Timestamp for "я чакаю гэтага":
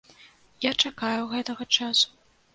0.65-1.69